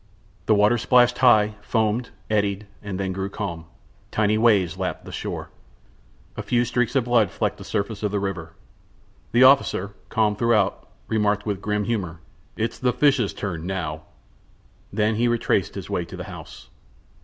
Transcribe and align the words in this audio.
The 0.47 0.55
water 0.55 0.79
splashed 0.79 1.19
high, 1.19 1.57
foamed, 1.61 2.09
eddied, 2.27 2.65
then 2.81 3.11
grew 3.11 3.29
calm; 3.29 3.65
tiny 4.09 4.35
waves 4.35 4.75
lapped 4.79 5.05
the 5.05 5.11
shore. 5.11 5.51
A 6.35 6.41
few 6.41 6.65
streaks 6.65 6.95
of 6.95 7.03
blood 7.03 7.29
flecked 7.29 7.57
the 7.59 7.63
surface 7.63 8.01
of 8.01 8.09
the 8.09 8.19
river. 8.19 8.55
The 9.31 9.43
officer, 9.43 9.93
calm 10.09 10.35
throughout, 10.35 10.89
remarked, 11.07 11.45
with 11.45 11.61
grim 11.61 11.83
humor: 11.83 12.19
"It's 12.57 12.79
the 12.79 12.93
fishes' 12.93 13.31
turn 13.35 13.67
now!" 13.67 14.01
Then 14.91 15.17
he 15.17 15.27
retraced 15.27 15.75
his 15.75 15.87
way 15.87 16.03
to 16.05 16.17
the 16.17 16.23
house. 16.33 16.71